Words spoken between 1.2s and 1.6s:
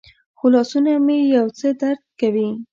یو